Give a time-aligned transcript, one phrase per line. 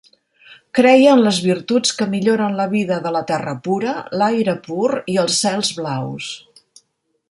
[0.77, 5.23] Creia en les virtuts que milloren la vida de la terra pura, l'aire pur i
[5.27, 6.37] els cels blaus.